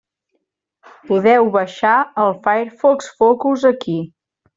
[1.09, 1.91] Podeu baixar
[2.23, 3.99] el Firefox Focus aquí.